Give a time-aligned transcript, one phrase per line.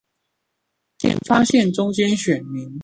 [1.27, 2.79] 發現中間選民